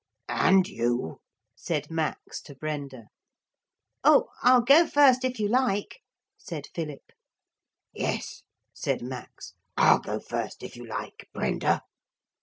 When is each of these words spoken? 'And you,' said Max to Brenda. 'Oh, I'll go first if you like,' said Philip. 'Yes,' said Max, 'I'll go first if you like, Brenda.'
'And 0.29 0.67
you,' 0.67 1.21
said 1.55 1.91
Max 1.91 2.41
to 2.45 2.55
Brenda. 2.55 3.09
'Oh, 4.03 4.29
I'll 4.41 4.61
go 4.63 4.87
first 4.87 5.23
if 5.23 5.39
you 5.39 5.47
like,' 5.47 5.99
said 6.39 6.65
Philip. 6.73 7.11
'Yes,' 7.93 8.41
said 8.73 9.03
Max, 9.03 9.53
'I'll 9.77 9.99
go 9.99 10.19
first 10.19 10.63
if 10.63 10.75
you 10.75 10.87
like, 10.87 11.29
Brenda.' 11.35 11.83